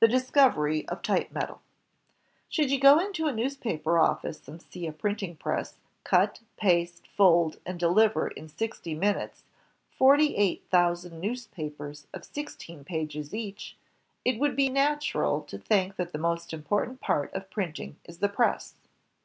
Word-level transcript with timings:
The 0.00 0.08
Discovery 0.08 0.88
of 0.88 1.02
Type 1.02 1.30
Metal 1.30 1.62
Should 2.48 2.72
you 2.72 2.80
go 2.80 2.98
into 2.98 3.28
a 3.28 3.32
newspaper 3.32 3.96
office 3.96 4.48
and 4.48 4.60
see 4.60 4.88
a 4.88 4.92
printing 4.92 5.36
press 5.36 5.74
print, 5.74 5.80
cut, 6.02 6.40
paste, 6.56 7.06
fold, 7.06 7.60
and 7.64 7.78
deliver 7.78 8.26
in 8.26 8.48
sixty 8.48 8.92
minutes 8.92 9.44
forty 9.96 10.34
eight 10.34 10.64
thousand 10.68 11.20
newspapers 11.20 12.08
of 12.12 12.24
sixteen 12.24 12.82
pages 12.82 13.32
each, 13.32 13.76
it 14.24 14.40
would 14.40 14.56
be 14.56 14.68
natural 14.68 15.42
to 15.42 15.58
think 15.58 15.94
that 15.94 16.10
the 16.10 16.18
most 16.18 16.52
important 16.52 16.98
part 17.00 17.32
of 17.32 17.48
printing 17.48 17.94
is 18.04 18.18
the 18.18 18.28
press. 18.28 18.74